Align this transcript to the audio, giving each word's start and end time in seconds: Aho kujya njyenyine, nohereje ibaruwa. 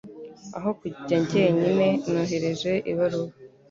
Aho 0.57 0.69
kujya 0.79 1.15
njyenyine, 1.23 1.87
nohereje 2.13 2.71
ibaruwa. 2.91 3.31